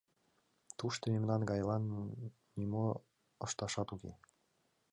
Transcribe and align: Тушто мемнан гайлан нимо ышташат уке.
Тушто 0.77 1.03
мемнан 1.13 1.41
гайлан 1.49 1.83
нимо 2.59 2.85
ышташат 3.45 3.87
уке. 3.95 4.11